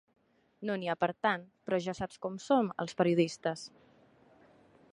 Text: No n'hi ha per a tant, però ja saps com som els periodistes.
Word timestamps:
No 0.69 0.77
n'hi 0.79 0.87
ha 0.91 0.95
per 1.03 1.09
a 1.11 1.15
tant, 1.27 1.43
però 1.67 1.79
ja 1.87 1.95
saps 1.99 2.21
com 2.25 2.39
som 2.45 2.71
els 2.85 2.97
periodistes. 3.03 3.67